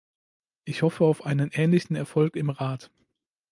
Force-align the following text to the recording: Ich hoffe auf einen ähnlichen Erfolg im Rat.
Ich 0.65 0.81
hoffe 0.81 1.03
auf 1.05 1.27
einen 1.27 1.51
ähnlichen 1.53 1.95
Erfolg 1.95 2.35
im 2.35 2.49
Rat. 2.49 2.89